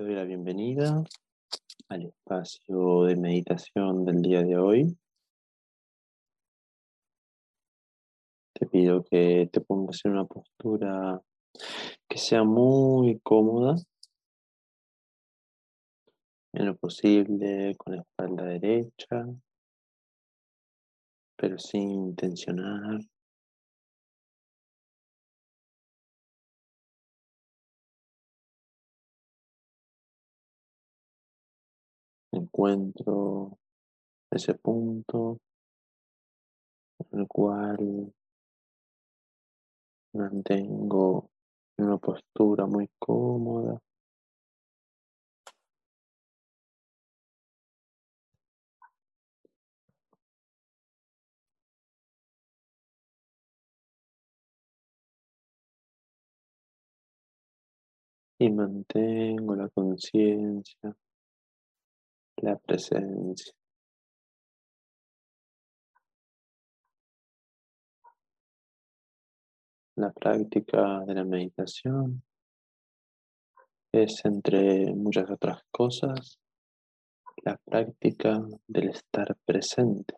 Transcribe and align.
te 0.00 0.06
doy 0.06 0.14
la 0.14 0.24
bienvenida 0.24 1.04
al 1.90 2.06
espacio 2.06 3.04
de 3.04 3.16
meditación 3.16 4.06
del 4.06 4.22
día 4.22 4.42
de 4.42 4.56
hoy. 4.56 4.96
Te 8.54 8.64
pido 8.64 9.04
que 9.04 9.50
te 9.52 9.60
pongas 9.60 10.00
en 10.06 10.12
una 10.12 10.24
postura 10.24 11.20
que 12.08 12.16
sea 12.16 12.44
muy 12.44 13.20
cómoda, 13.22 13.74
en 16.54 16.64
lo 16.64 16.78
posible 16.78 17.76
con 17.76 17.96
la 17.96 18.00
espalda 18.00 18.44
derecha, 18.44 19.26
pero 21.36 21.58
sin 21.58 22.16
tensionar. 22.16 23.00
Encuentro 32.32 33.58
ese 34.30 34.54
punto 34.54 35.38
en 36.98 37.20
el 37.20 37.28
cual 37.28 38.12
mantengo 40.12 41.30
una 41.78 41.96
postura 41.98 42.66
muy 42.66 42.88
cómoda. 42.98 43.80
Y 58.38 58.48
mantengo 58.50 59.54
la 59.54 59.68
conciencia 59.68 60.96
la 62.42 62.56
presencia. 62.56 63.52
La 69.96 70.10
práctica 70.12 71.04
de 71.06 71.14
la 71.14 71.24
meditación 71.24 72.22
es, 73.92 74.24
entre 74.24 74.94
muchas 74.94 75.30
otras 75.30 75.62
cosas, 75.70 76.38
la 77.44 77.56
práctica 77.58 78.40
del 78.66 78.90
estar 78.90 79.36
presente, 79.44 80.14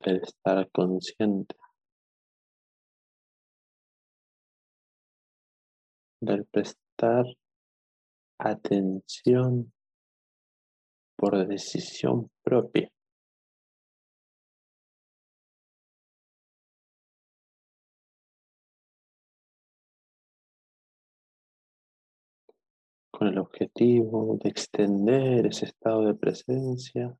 el 0.00 0.16
estar 0.16 0.68
consciente, 0.72 1.54
del 6.20 6.44
prestar 6.46 7.24
atención 8.50 9.72
por 11.16 11.46
decisión 11.46 12.30
propia. 12.42 12.90
con 23.10 23.28
el 23.28 23.38
objetivo 23.38 24.36
de 24.42 24.50
extender 24.50 25.46
ese 25.46 25.66
estado 25.66 26.04
de 26.04 26.14
presencia 26.14 27.16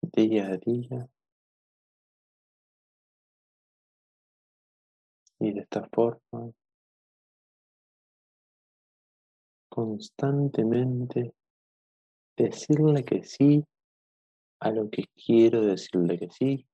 día 0.00 0.46
a 0.46 0.56
día 0.56 1.08
y 5.40 5.52
de 5.52 5.60
esta 5.60 5.86
forma 5.92 6.52
constantemente 9.72 11.32
decirle 12.36 13.06
que 13.06 13.22
sí 13.24 13.64
a 14.60 14.70
lo 14.70 14.90
que 14.90 15.06
quiero 15.16 15.62
decirle 15.62 16.18
que 16.18 16.28
sí 16.28 16.66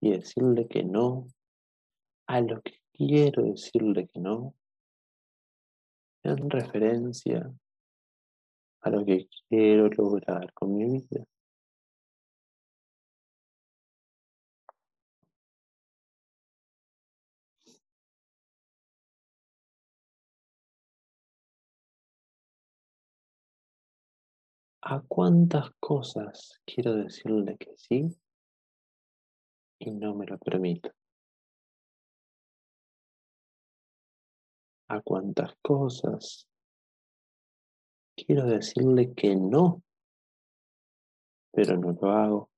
y 0.00 0.12
decirle 0.12 0.68
que 0.68 0.84
no 0.84 1.26
a 2.28 2.40
lo 2.40 2.62
que 2.62 2.80
quiero 2.92 3.42
decirle 3.42 4.06
que 4.06 4.20
no 4.20 4.54
en 6.22 6.48
referencia 6.48 7.52
a 8.82 8.90
lo 8.90 9.04
que 9.04 9.28
quiero 9.48 9.88
lograr 9.88 10.52
con 10.52 10.76
mi 10.76 10.84
vida. 10.84 11.24
¿A 24.90 25.02
cuántas 25.06 25.70
cosas 25.78 26.62
quiero 26.64 26.94
decirle 26.94 27.58
que 27.58 27.76
sí 27.76 28.08
y 29.78 29.90
no 29.90 30.14
me 30.14 30.24
lo 30.24 30.38
permito? 30.38 30.90
¿A 34.88 35.02
cuántas 35.02 35.54
cosas 35.60 36.48
quiero 38.16 38.46
decirle 38.46 39.12
que 39.12 39.36
no, 39.36 39.82
pero 41.52 41.76
no 41.76 41.92
lo 41.92 42.10
hago? 42.10 42.50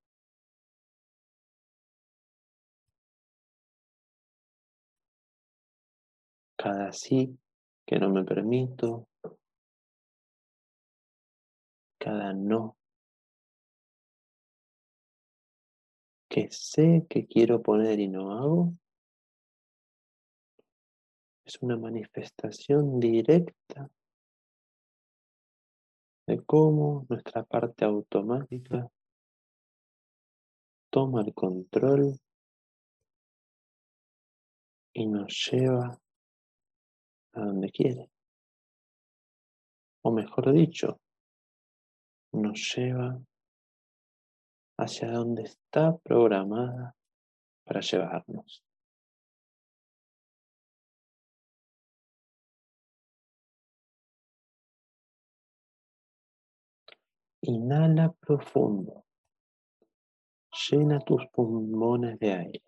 Cada 6.57 6.93
sí 6.93 7.37
que 7.85 7.99
no 7.99 8.09
me 8.11 8.23
permito 8.23 9.10
cada 12.01 12.33
no 12.33 12.79
que 16.31 16.49
sé 16.51 17.07
que 17.11 17.27
quiero 17.27 17.61
poner 17.61 18.01
y 18.01 18.09
no 18.09 18.33
hago 18.33 18.75
es 21.45 21.61
una 21.61 21.77
manifestación 21.77 22.99
directa 22.99 23.91
de 26.27 26.43
cómo 26.45 27.05
nuestra 27.09 27.43
parte 27.43 27.85
automática 27.85 28.89
toma 30.89 31.23
el 31.23 31.35
control 31.35 32.19
y 34.93 35.07
nos 35.07 35.51
lleva 35.51 36.01
a 37.33 37.41
donde 37.41 37.71
quiere. 37.71 38.11
O 40.03 40.13
mejor 40.13 40.53
dicho, 40.53 41.01
nos 42.33 42.75
lleva 42.75 43.21
hacia 44.79 45.11
donde 45.11 45.43
está 45.43 45.97
programada 45.99 46.97
para 47.65 47.81
llevarnos. 47.81 48.65
Inhala 57.43 58.13
profundo. 58.13 59.05
Llena 60.53 61.01
tus 61.01 61.27
pulmones 61.33 62.19
de 62.19 62.33
aire. 62.33 62.65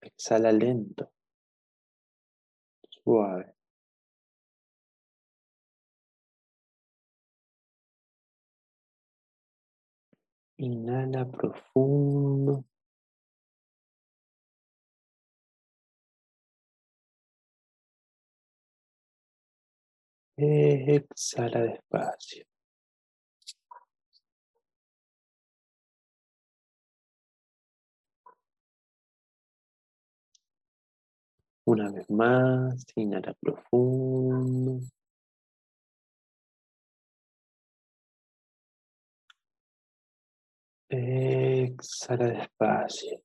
Exhala 0.00 0.52
lento, 0.52 1.12
suave. 2.88 3.59
Inhala 10.66 11.24
profundo. 11.24 12.64
Exhala 20.36 21.60
despacio. 21.62 22.44
Una 31.64 31.90
vez 31.90 32.10
más, 32.10 32.84
inhala 32.96 33.32
profundo. 33.40 34.80
Exhala 40.90 42.26
despacio. 42.30 43.22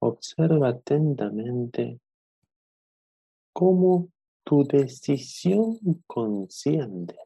Observa 0.00 0.70
atentamente 0.70 2.00
cómo 3.52 4.08
tu 4.42 4.64
decisión 4.64 5.78
consciente 6.06 7.16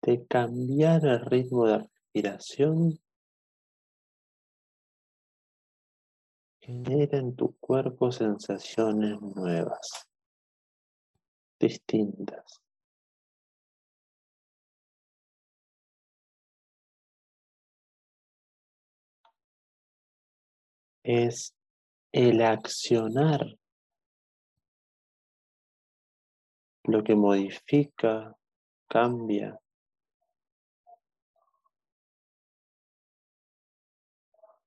de 0.00 0.26
cambiar 0.26 1.04
el 1.04 1.20
ritmo 1.26 1.66
de 1.66 1.78
respiración 1.78 3.01
genera 6.62 7.18
en 7.18 7.34
tu 7.34 7.56
cuerpo 7.58 8.12
sensaciones 8.12 9.20
nuevas, 9.20 10.08
distintas. 11.58 12.62
Es 21.02 21.52
el 22.12 22.42
accionar 22.42 23.58
lo 26.84 27.02
que 27.02 27.16
modifica, 27.16 28.36
cambia 28.88 29.58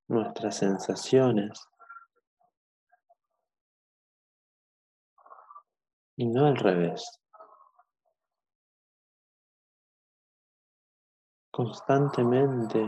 nuestras 0.07 0.57
sensaciones 0.57 1.65
y 6.18 6.26
no 6.26 6.46
al 6.46 6.56
revés. 6.56 7.22
Constantemente 11.52 12.86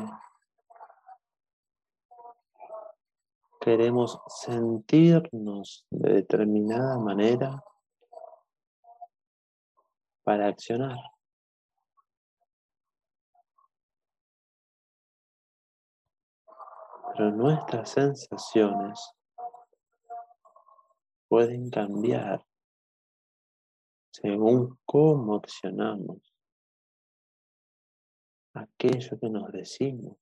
queremos 3.61 4.19
sentirnos 4.27 5.85
de 5.89 6.13
determinada 6.13 6.97
manera 6.99 7.63
para 10.23 10.47
accionar. 10.47 10.97
Pero 17.13 17.31
nuestras 17.31 17.89
sensaciones 17.89 19.11
pueden 21.27 21.69
cambiar 21.69 22.46
según 24.21 24.79
cómo 24.83 25.35
accionamos 25.35 26.33
aquello 28.53 29.19
que 29.19 29.29
nos 29.29 29.51
decimos, 29.51 30.17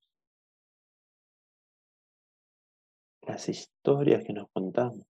las 3.22 3.48
historias 3.48 4.22
que 4.22 4.34
nos 4.34 4.50
contamos. 4.50 5.06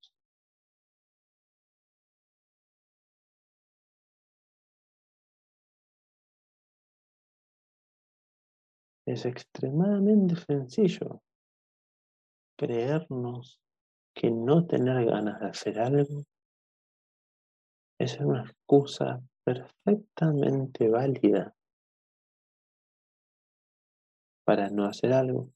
Es 9.05 9.25
extremadamente 9.25 10.37
sencillo 10.37 11.23
creernos 12.57 13.61
que 14.15 14.31
no 14.31 14.65
tener 14.67 15.05
ganas 15.07 15.41
de 15.41 15.47
hacer 15.47 15.81
algo 15.81 16.25
es 17.99 18.19
una 18.21 18.43
excusa 18.43 19.23
perfectamente 19.45 20.89
válida 20.89 21.55
para 24.45 24.71
no 24.71 24.85
hacer 24.85 25.13
algo. 25.13 25.51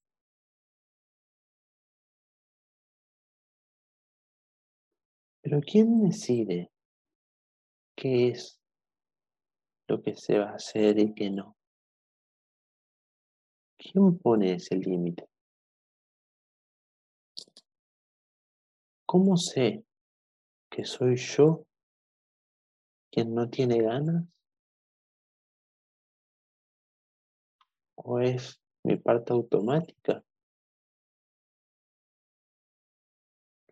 Pero 5.42 5.60
¿quién 5.60 6.02
decide 6.08 6.70
qué 7.96 8.28
es 8.28 8.60
lo 9.88 10.00
que 10.02 10.14
se 10.14 10.38
va 10.38 10.50
a 10.50 10.54
hacer 10.54 10.98
y 10.98 11.14
qué 11.14 11.30
no? 11.30 11.56
¿Quién 13.76 14.18
pone 14.18 14.54
ese 14.54 14.76
límite? 14.76 15.26
¿Cómo 19.06 19.36
sé 19.36 19.84
que 20.70 20.84
soy 20.84 21.16
yo 21.16 21.64
quien 23.10 23.34
no 23.34 23.48
tiene 23.50 23.82
ganas? 23.82 24.24
¿O 27.96 28.18
es 28.20 28.60
mi 28.82 28.96
parte 28.96 29.32
automática 29.32 30.24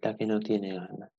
la 0.03 0.17
que 0.17 0.27
no 0.27 0.41
tiene 0.41 0.75
ganas? 0.75 1.18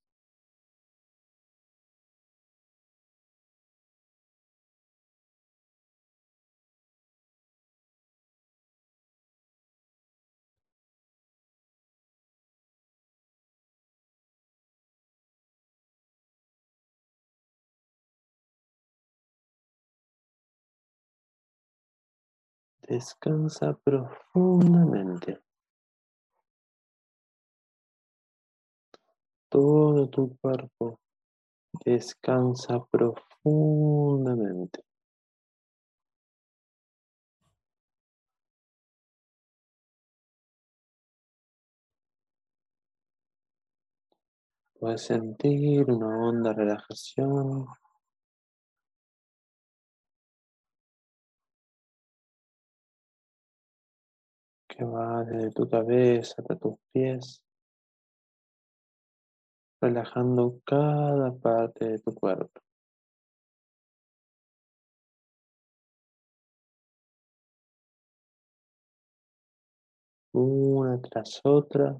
Descansa 22.89 23.77
profundamente. 23.83 25.39
Todo 29.47 30.09
tu 30.09 30.35
cuerpo 30.37 30.99
descansa 31.85 32.83
profundamente. 32.89 34.83
Puedes 44.79 45.03
sentir 45.03 45.91
una 45.91 46.07
honda 46.07 46.53
relajación 46.53 47.67
que 54.79 54.85
va 54.85 55.25
desde 55.25 55.51
tu 55.51 55.67
cabeza 55.69 56.35
hasta 56.37 56.55
tus 56.55 56.75
pies, 56.93 57.43
relajando 59.81 60.61
cada 60.65 61.35
parte 61.35 61.85
de 61.85 61.99
tu 61.99 62.15
cuerpo. 62.15 62.61
Una 70.31 71.01
tras 71.01 71.41
otra 71.43 71.99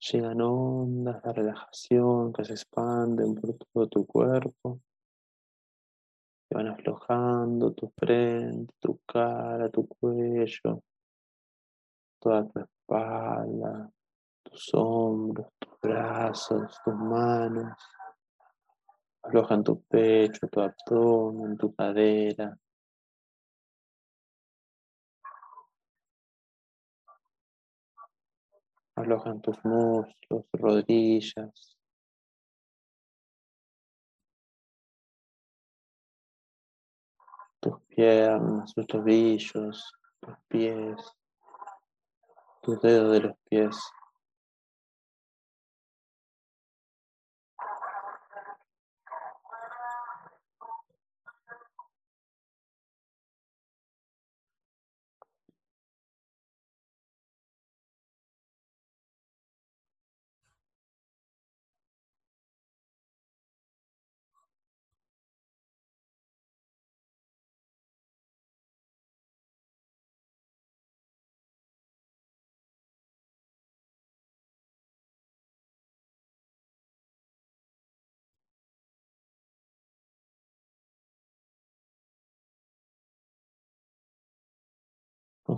llegan 0.00 0.42
ondas 0.42 1.22
de 1.22 1.32
relajación 1.32 2.32
que 2.34 2.44
se 2.44 2.52
expanden 2.52 3.34
por 3.36 3.56
todo 3.56 3.88
tu 3.88 4.06
cuerpo, 4.06 4.80
que 6.46 6.56
van 6.56 6.68
aflojando 6.68 7.72
tu 7.72 7.88
frente, 7.96 8.74
tu 8.80 9.00
cara, 9.06 9.70
tu 9.70 9.86
cuello, 9.88 10.82
toda 12.20 12.44
tu 12.44 12.60
espalda, 12.60 13.90
tus 14.44 14.74
hombros, 14.74 15.48
tus 15.58 15.80
brazos, 15.80 16.80
tus 16.84 16.94
manos. 16.94 17.78
Aflojan 19.22 19.64
tu 19.64 19.82
pecho, 19.88 20.46
tu 20.48 20.60
abdomen, 20.60 21.56
tu 21.56 21.74
cadera. 21.74 22.56
Aflojan 28.96 29.40
tus 29.40 29.58
muslos, 29.64 30.44
rodillas. 30.52 31.76
Tus 37.60 37.78
piernas, 37.88 38.74
tus 38.74 38.86
tobillos, 38.86 39.92
tus 40.20 40.36
pies 40.48 41.19
tus 42.62 42.80
dedos 42.80 43.12
de 43.12 43.20
los 43.20 43.36
pies. 43.48 43.76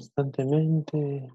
Constantemente 0.03 1.29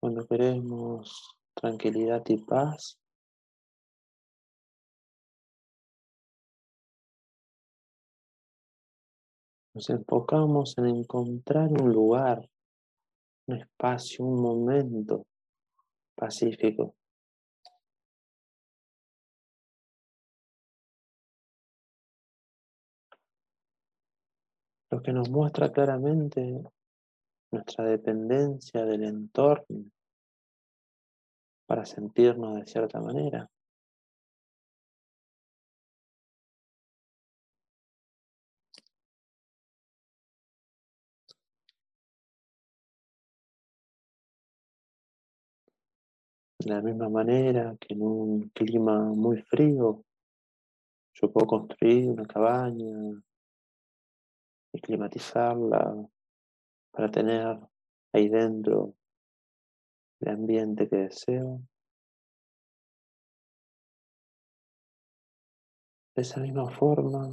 cuando 0.00 0.26
queremos 0.26 1.36
tranquilidad 1.54 2.22
y 2.26 2.38
paz, 2.38 2.98
nos 9.74 9.88
enfocamos 9.90 10.76
en 10.78 10.86
encontrar 10.86 11.68
un 11.68 11.92
lugar, 11.92 12.48
un 13.46 13.56
espacio, 13.56 14.24
un 14.24 14.42
momento 14.42 15.26
pacífico. 16.16 16.97
Lo 24.90 25.02
que 25.02 25.12
nos 25.12 25.28
muestra 25.28 25.70
claramente 25.70 26.62
nuestra 27.50 27.84
dependencia 27.84 28.84
del 28.86 29.04
entorno 29.04 29.84
para 31.66 31.84
sentirnos 31.84 32.56
de 32.56 32.66
cierta 32.66 32.98
manera. 32.98 33.50
De 46.58 46.70
la 46.70 46.80
misma 46.80 47.10
manera 47.10 47.76
que 47.78 47.92
en 47.92 48.02
un 48.02 48.48
clima 48.48 49.00
muy 49.00 49.42
frío, 49.42 50.02
yo 51.12 51.30
puedo 51.30 51.46
construir 51.46 52.08
una 52.08 52.26
cabaña 52.26 53.22
y 54.72 54.80
climatizarla 54.80 56.08
para 56.90 57.10
tener 57.10 57.58
ahí 58.12 58.28
dentro 58.28 58.94
el 60.20 60.28
ambiente 60.28 60.88
que 60.88 60.96
deseo. 60.96 61.60
De 66.14 66.22
esa 66.22 66.40
misma 66.40 66.68
forma, 66.70 67.30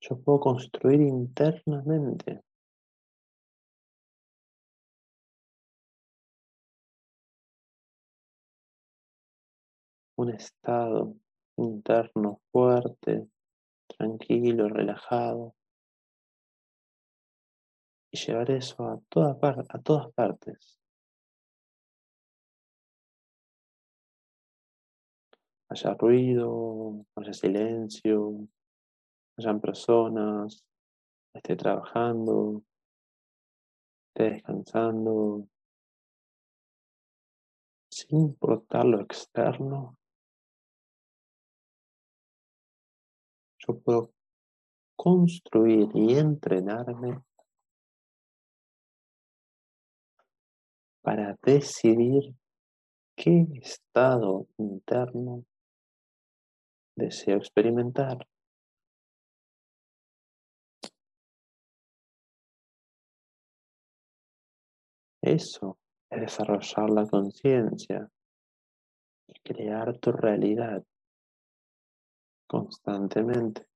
yo 0.00 0.20
puedo 0.20 0.40
construir 0.40 1.00
internamente 1.00 2.42
un 10.16 10.30
estado 10.30 11.16
interno 11.56 12.40
fuerte, 12.52 13.26
tranquilo, 13.96 14.68
relajado, 14.68 15.54
y 18.14 18.16
llevar 18.16 18.48
eso 18.52 18.84
a, 18.84 19.00
toda 19.08 19.36
a 19.42 19.78
todas 19.80 20.12
partes. 20.12 20.78
Haya 25.68 25.94
ruido, 25.94 27.04
haya 27.16 27.32
silencio, 27.32 28.46
hayan 29.36 29.60
personas, 29.60 30.64
esté 31.32 31.56
trabajando, 31.56 32.62
esté 34.10 34.34
descansando, 34.34 35.48
sin 37.90 38.20
importar 38.20 38.84
lo 38.84 39.00
externo, 39.00 39.98
yo 43.58 43.76
puedo 43.80 44.12
construir 44.94 45.88
y 45.94 46.16
entrenarme 46.16 47.20
para 51.04 51.36
decidir 51.42 52.34
qué 53.14 53.46
estado 53.62 54.46
interno 54.56 55.44
deseo 56.96 57.36
experimentar. 57.36 58.26
Eso 65.20 65.78
es 66.10 66.20
desarrollar 66.20 66.88
la 66.90 67.06
conciencia 67.06 68.08
y 69.28 69.40
crear 69.40 69.98
tu 69.98 70.10
realidad 70.12 70.82
constantemente. 72.46 73.73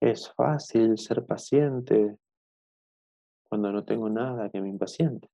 Es 0.00 0.30
fácil 0.34 0.98
ser 0.98 1.24
paciente 1.24 2.18
cuando 3.48 3.72
no 3.72 3.84
tengo 3.84 4.10
nada 4.10 4.50
que 4.50 4.60
me 4.60 4.68
impaciente. 4.68 5.28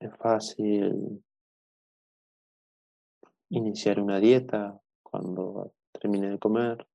Es 0.00 0.14
fácil 0.16 1.24
iniciar 3.50 4.00
una 4.00 4.18
dieta 4.18 4.80
cuando 5.02 5.72
termine 5.92 6.30
de 6.30 6.38
comer. 6.38 6.86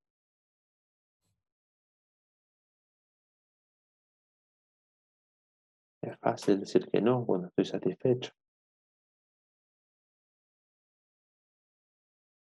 Es 6.01 6.17
fácil 6.20 6.60
decir 6.60 6.89
que 6.89 7.01
no 7.01 7.25
cuando 7.25 7.48
estoy 7.48 7.65
satisfecho. 7.65 8.32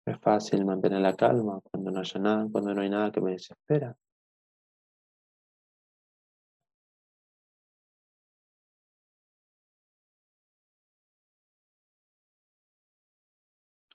Es 0.06 0.20
fácil 0.20 0.66
mantener 0.66 1.02
la 1.02 1.16
calma 1.16 1.60
cuando 1.62 1.92
no 1.92 2.00
haya 2.00 2.20
nada, 2.20 2.48
cuando 2.52 2.74
no 2.74 2.82
hay 2.82 2.90
nada 2.90 3.12
que 3.12 3.22
me 3.22 3.32
desespera. 3.32 3.98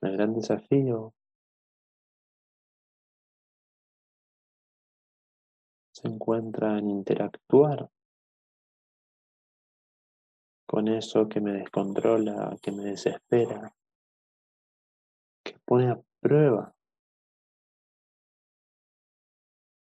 El 0.02 0.12
gran 0.16 0.34
desafío 0.34 1.14
se 5.92 6.08
encuentra 6.08 6.78
en 6.78 6.90
interactuar 6.90 7.88
con 10.66 10.88
eso 10.88 11.28
que 11.28 11.40
me 11.40 11.52
descontrola, 11.52 12.56
que 12.62 12.72
me 12.72 12.84
desespera, 12.84 13.74
pone 15.70 15.88
a 15.88 16.00
prueba 16.18 16.74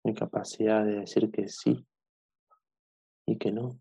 mi 0.04 0.12
capacidad 0.12 0.84
de 0.84 1.00
decir 1.00 1.30
que 1.30 1.48
sí 1.48 1.86
y 3.26 3.38
que 3.38 3.50
no. 3.50 3.80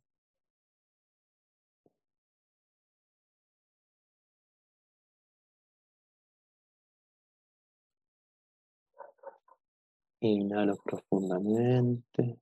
Inhalo 10.21 10.77
profundamente. 10.77 12.39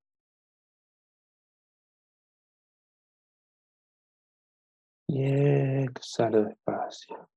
Y 5.08 5.24
exhalo 5.24 6.44
despacio. 6.44 7.28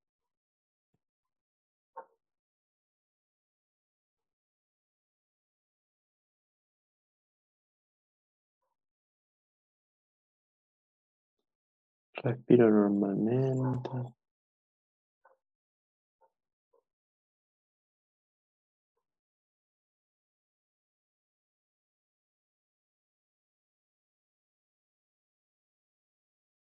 Respiro 12.23 12.71
normalmente. 12.71 13.91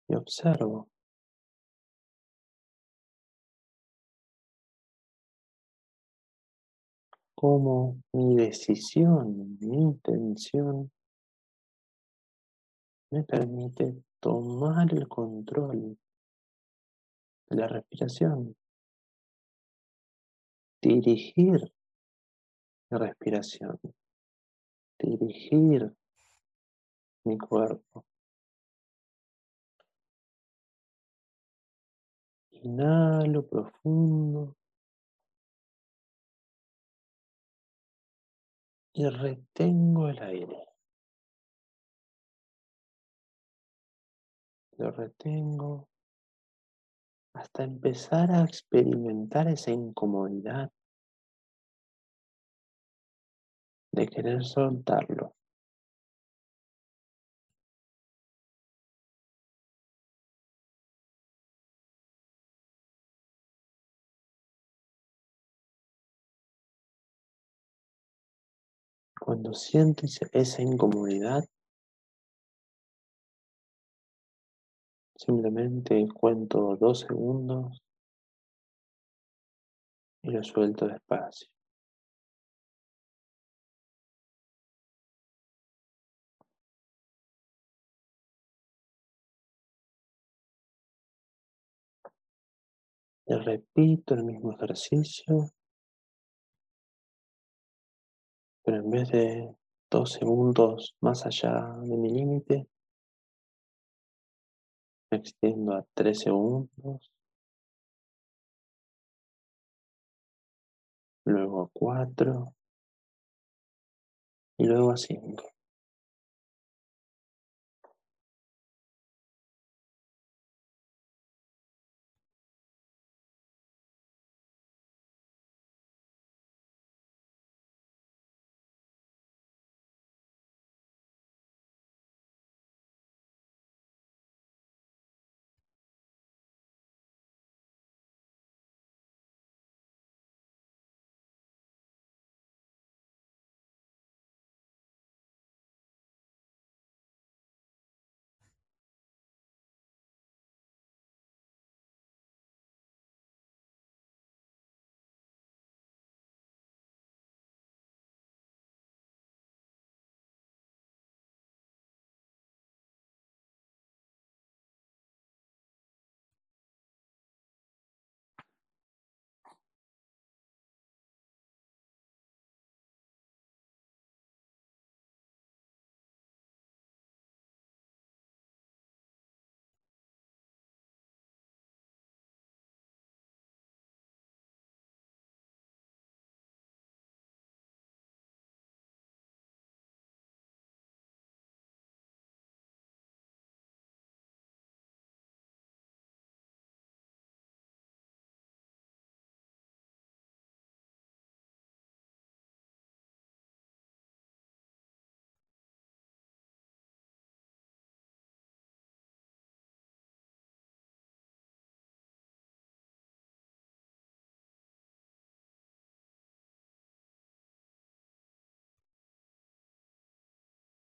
Y 0.08 0.14
observo. 0.14 0.88
cómo 7.40 8.02
mi 8.12 8.36
decisión, 8.36 9.56
mi 9.60 9.80
intención 9.80 10.90
me 13.10 13.22
permite 13.24 14.02
tomar 14.20 14.92
el 14.92 15.08
control 15.08 15.98
de 17.48 17.56
la 17.56 17.66
respiración. 17.66 18.56
Dirigir 20.82 21.72
la 22.90 22.98
respiración. 22.98 23.78
Dirigir 24.98 25.94
mi 27.24 27.38
cuerpo. 27.38 28.04
Inhalo 32.52 33.46
profundo. 33.46 34.56
Y 38.92 39.08
retengo 39.08 40.08
el 40.08 40.18
aire. 40.18 40.69
Lo 44.80 44.90
retengo 44.92 45.90
hasta 47.34 47.64
empezar 47.64 48.30
a 48.30 48.44
experimentar 48.44 49.46
esa 49.46 49.72
incomodidad 49.72 50.70
de 53.92 54.06
querer 54.08 54.42
soltarlo. 54.42 55.34
Cuando 69.20 69.52
sientes 69.52 70.20
esa 70.32 70.62
incomodidad, 70.62 71.44
simplemente 75.24 76.08
cuento 76.08 76.76
dos 76.76 77.00
segundos 77.00 77.82
y 80.22 80.30
lo 80.30 80.42
suelto 80.42 80.86
despacio. 80.86 81.48
Repito 93.26 94.14
el 94.14 94.24
mismo 94.24 94.52
ejercicio 94.52 95.52
pero 98.62 98.78
en 98.78 98.90
vez 98.90 99.08
de 99.10 99.54
dos 99.90 100.12
segundos 100.12 100.94
más 101.00 101.26
allá 101.26 101.74
de 101.82 101.96
mi 101.96 102.10
límite, 102.10 102.68
extiendo 105.10 105.74
a 105.74 105.84
tres 105.94 106.20
segundos, 106.20 107.10
luego 111.24 111.62
a 111.62 111.70
cuatro 111.72 112.54
y 114.58 114.66
luego 114.66 114.92
a 114.92 114.96
cinco. 114.96 115.49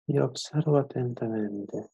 Y 0.08 0.20
observo 0.20 0.78
atentamente. 0.78 1.90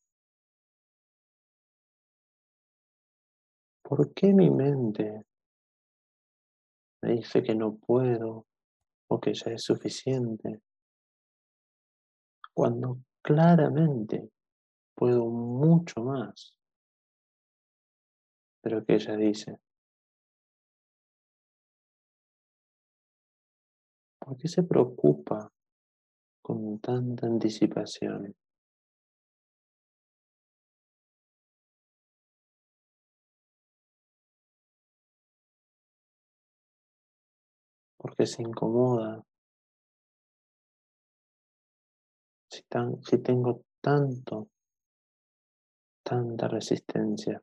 ¿Por 3.81 4.13
qué 4.13 4.33
mi 4.33 4.49
mente 4.49 5.25
me 7.01 7.13
dice 7.13 7.41
que 7.43 7.55
no 7.55 7.75
puedo 7.75 8.45
o 9.07 9.19
que 9.19 9.33
ya 9.33 9.51
es 9.51 9.63
suficiente? 9.63 10.61
Cuando 12.53 12.99
claramente 13.21 14.29
puedo 14.95 15.25
mucho 15.25 16.01
más 16.03 16.57
de 18.63 18.69
lo 18.69 18.85
que 18.85 18.95
ella 18.95 19.15
dice. 19.15 19.57
¿Por 24.19 24.37
qué 24.37 24.47
se 24.47 24.63
preocupa 24.63 25.51
con 26.51 26.79
tanta 26.79 27.27
anticipación. 27.27 28.35
Porque 37.95 38.25
se 38.25 38.41
incomoda. 38.41 39.23
Si, 42.49 42.63
tan, 42.63 43.01
si 43.01 43.17
tengo 43.19 43.61
tanto, 43.79 44.49
tanta 46.03 46.49
resistencia. 46.49 47.41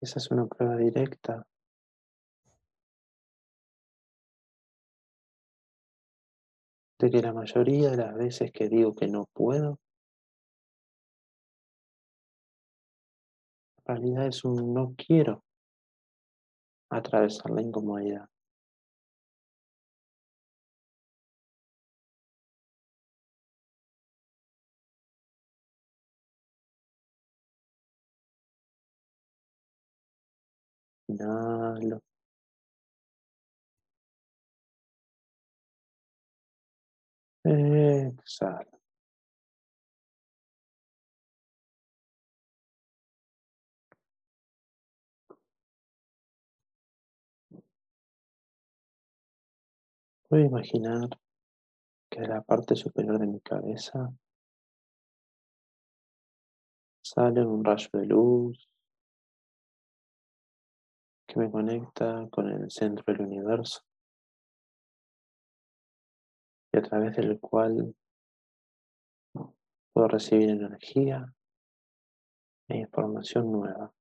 Esa 0.00 0.18
es 0.18 0.30
una 0.30 0.46
prueba 0.46 0.76
directa. 0.76 1.46
De 6.98 7.10
que 7.10 7.20
la 7.20 7.32
mayoría 7.32 7.90
de 7.90 7.96
las 7.98 8.14
veces 8.14 8.50
que 8.52 8.68
digo 8.68 8.94
que 8.94 9.08
no 9.08 9.26
puedo, 9.32 9.78
en 13.78 13.84
realidad 13.84 14.26
es 14.26 14.44
un 14.44 14.72
no 14.72 14.94
quiero 14.96 15.42
atravesar 16.90 17.50
la 17.50 17.62
incomodidad. 17.62 18.28
Inhalo. 31.10 32.00
Voy 50.30 50.42
a 50.42 50.46
imaginar 50.46 51.08
que 52.08 52.20
la 52.20 52.40
parte 52.42 52.76
superior 52.76 53.18
de 53.18 53.26
mi 53.26 53.40
cabeza 53.40 54.12
sale 57.02 57.44
un 57.44 57.64
rayo 57.64 57.88
de 57.92 58.06
luz 58.06 58.68
que 61.30 61.38
me 61.38 61.50
conecta 61.50 62.28
con 62.30 62.48
el 62.48 62.70
centro 62.72 63.04
del 63.06 63.22
universo 63.22 63.82
y 66.72 66.78
a 66.78 66.82
través 66.82 67.16
del 67.16 67.38
cual 67.38 67.94
puedo 69.92 70.08
recibir 70.08 70.50
energía 70.50 71.32
e 72.68 72.78
información 72.78 73.52
nueva. 73.52 73.92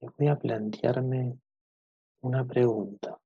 Voy 0.00 0.28
a 0.28 0.38
plantearme 0.38 1.38
una 2.22 2.46
pregunta. 2.46 3.20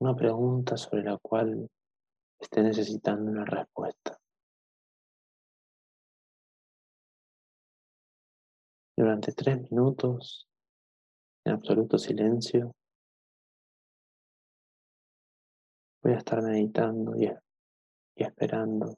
Una 0.00 0.14
pregunta 0.14 0.76
sobre 0.76 1.02
la 1.02 1.16
cual 1.16 1.70
esté 2.44 2.62
necesitando 2.62 3.30
una 3.30 3.44
respuesta. 3.44 4.18
Durante 8.96 9.32
tres 9.32 9.60
minutos, 9.70 10.48
en 11.44 11.54
absoluto 11.54 11.98
silencio, 11.98 12.74
voy 16.02 16.12
a 16.12 16.18
estar 16.18 16.42
meditando 16.42 17.16
y, 17.16 17.26
y 18.16 18.22
esperando 18.22 18.94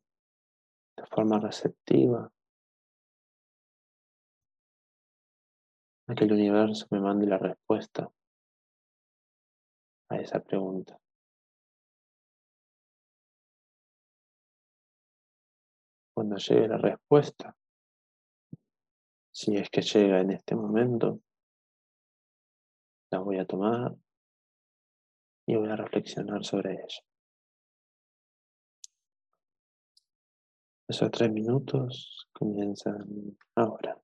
de 0.96 1.06
forma 1.06 1.38
receptiva 1.38 2.30
a 6.09 6.14
que 6.14 6.24
el 6.24 6.32
universo 6.32 6.87
me 6.90 7.00
mande 7.00 7.26
la 7.26 7.38
respuesta 7.38 8.11
a 10.11 10.16
esa 10.16 10.40
pregunta. 10.40 10.98
Cuando 16.16 16.37
llegue 16.38 16.66
la 16.66 16.79
respuesta, 16.79 17.55
si 19.31 19.55
es 19.55 19.68
que 19.68 19.83
llega 19.83 20.22
en 20.22 20.31
este 20.31 20.57
momento, 20.57 21.20
la 23.11 23.18
voy 23.18 23.38
a 23.38 23.44
tomar 23.44 23.94
y 25.46 25.57
voy 25.57 25.68
a 25.68 25.76
reflexionar 25.76 26.42
sobre 26.42 26.72
ella. 26.72 27.05
Esos 30.88 31.11
tres 31.11 31.31
minutos 31.31 32.26
comienzan 32.33 33.37
ahora. 33.55 34.00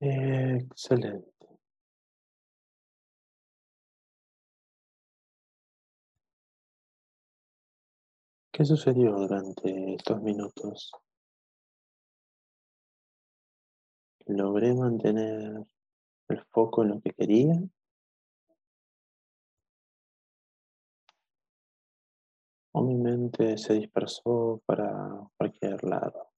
Excelente. 0.00 1.30
¿Qué 8.52 8.64
sucedió 8.64 9.12
durante 9.16 9.94
estos 9.94 10.22
minutos? 10.22 10.92
¿Logré 14.26 14.72
mantener 14.74 15.64
el 16.28 16.44
foco 16.52 16.82
en 16.84 16.90
lo 16.90 17.00
que 17.00 17.12
quería? 17.12 17.54
¿O 22.72 22.82
mi 22.82 22.96
mente 22.96 23.56
se 23.58 23.74
dispersó 23.74 24.60
para 24.66 24.88
cualquier 25.36 25.82
lado? 25.84 26.29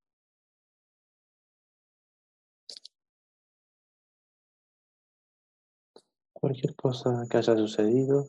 Cualquier 6.43 6.75
cosa 6.75 7.25
que 7.31 7.37
haya 7.37 7.57
sucedido 7.57 8.29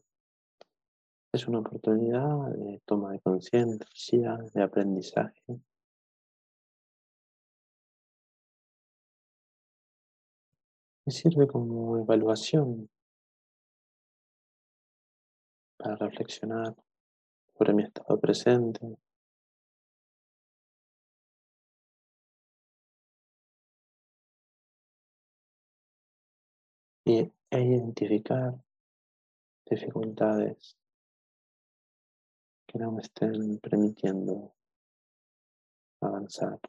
es 1.34 1.48
una 1.48 1.62
oportunidad 1.62 2.52
de 2.52 2.80
toma 2.86 3.12
de 3.12 3.20
conciencia, 3.22 4.38
de 4.54 4.62
aprendizaje. 4.62 5.42
Me 11.08 11.12
sirve 11.12 11.48
como 11.48 11.98
evaluación 11.98 12.88
para 15.78 15.96
reflexionar 15.96 16.76
sobre 17.58 17.74
mi 17.74 17.82
estado 17.82 18.20
presente. 18.20 18.96
Y, 27.06 27.32
e 27.54 27.62
identificar 27.62 28.52
dificultades 29.70 30.76
que 32.68 32.80
no 32.80 32.92
me 32.92 33.02
estén 33.02 33.60
permitiendo 33.60 34.34
avanzar. 36.02 36.60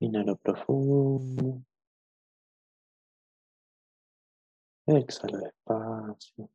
Inhalo 0.00 0.36
profundo. 0.36 1.64
Exhalo 4.86 5.38
despacio. 5.38 6.53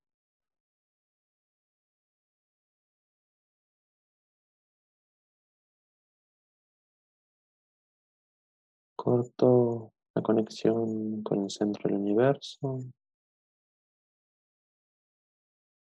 Corto 9.02 9.94
la 10.14 10.22
conexión 10.22 11.24
con 11.24 11.44
el 11.44 11.50
centro 11.50 11.84
del 11.90 12.02
universo. 12.02 12.80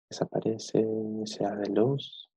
Desaparece 0.09 0.85
ese 1.23 1.45
haz 1.45 1.57
de 1.57 1.69
luz. 1.69 2.29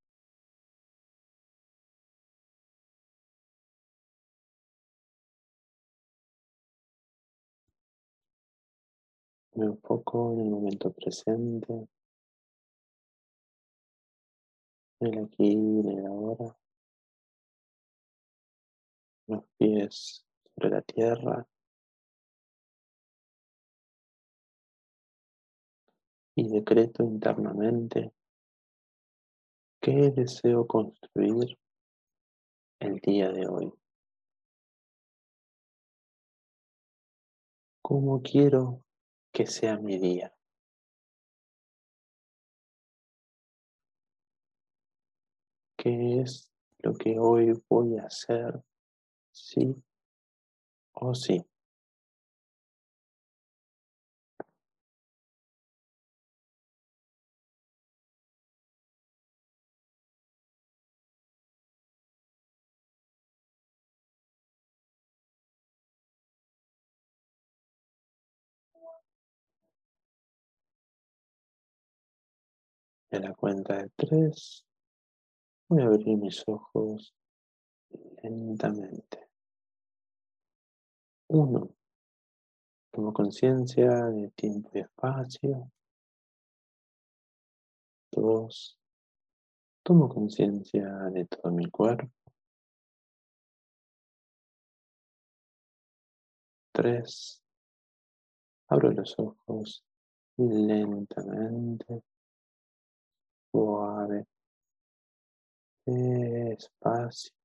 Me 9.56 9.66
enfoco 9.66 10.34
en 10.34 10.40
el 10.40 10.50
momento 10.50 10.92
presente, 10.92 11.88
en 15.00 15.14
el 15.14 15.24
aquí 15.24 15.52
en 15.52 15.88
el 15.88 16.06
ahora. 16.06 16.56
Los 19.26 19.44
pies 19.58 20.29
sobre 20.60 20.70
la 20.70 20.82
tierra. 20.82 21.46
Y 26.36 26.48
decreto 26.48 27.02
internamente 27.02 28.12
qué 29.80 30.10
deseo 30.10 30.66
construir 30.66 31.58
el 32.78 32.96
día 33.00 33.30
de 33.30 33.46
hoy. 33.46 33.72
¿Cómo 37.82 38.22
quiero 38.22 38.84
que 39.32 39.46
sea 39.46 39.78
mi 39.78 39.98
día? 39.98 40.32
¿Qué 45.76 46.20
es 46.20 46.50
lo 46.78 46.94
que 46.94 47.18
hoy 47.18 47.52
voy 47.68 47.98
a 47.98 48.04
hacer? 48.04 48.62
Sí 49.32 49.82
o 51.00 51.14
sí. 51.14 51.44
En 73.12 73.22
la 73.22 73.34
cuenta 73.34 73.76
de 73.76 73.90
tres, 73.96 74.64
voy 75.68 75.82
a 75.82 75.86
abrir 75.86 76.16
mis 76.16 76.44
ojos 76.46 77.12
lentamente. 78.22 79.19
Uno, 81.32 81.70
tomo 82.90 83.12
conciencia 83.12 83.88
de 84.06 84.30
tiempo 84.30 84.68
y 84.74 84.80
espacio. 84.80 85.70
Dos, 88.10 88.76
tomo 89.84 90.08
conciencia 90.08 90.84
de 91.12 91.26
todo 91.26 91.52
mi 91.52 91.70
cuerpo. 91.70 92.10
Tres, 96.72 97.40
abro 98.66 98.90
los 98.90 99.16
ojos 99.20 99.84
lentamente 100.36 102.02
suave, 103.52 104.26
despacio. 105.86 107.39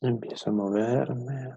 Empiezo 0.00 0.50
a 0.50 0.52
moverme. 0.52 1.56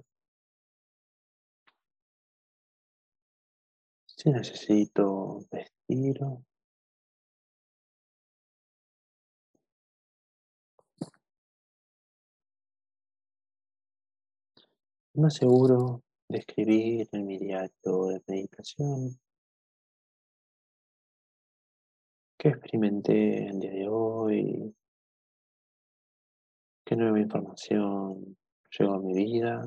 Si 4.05 4.29
necesito 4.31 5.45
vestir, 5.51 6.19
me 15.13 15.27
aseguro 15.27 16.03
de 16.27 16.39
escribir 16.39 17.07
en 17.11 17.25
mi 17.27 17.37
diario 17.37 18.05
de 18.07 18.23
meditación. 18.27 19.19
Qué 22.37 22.49
experimenté 22.49 23.47
el 23.49 23.59
día 23.59 23.71
de 23.71 23.87
hoy, 23.87 24.75
qué 26.91 26.97
nueva 26.97 27.21
información 27.21 28.37
llegó 28.77 28.95
a 28.95 28.99
mi 28.99 29.13
vida, 29.13 29.61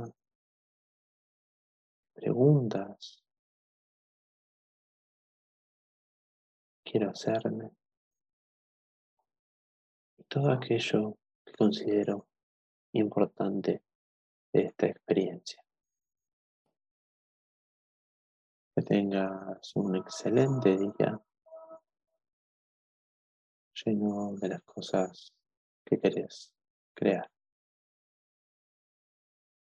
preguntas. 2.13 3.25
Quiero 6.85 7.09
hacerme. 7.09 7.71
Todo 10.29 10.53
aquello 10.53 11.17
que 11.47 11.55
considero 11.55 12.29
importante 12.93 13.83
de 14.53 14.61
esta 14.61 14.89
experiencia. 14.89 15.65
Que 18.75 18.83
tengas 18.83 19.75
un 19.77 19.97
excelente 19.97 20.77
día. 20.77 21.19
Lleno 23.83 24.35
de 24.37 24.49
las 24.49 24.63
cosas 24.63 25.33
que 25.87 25.99
querés 25.99 26.54
crear. 26.97 27.25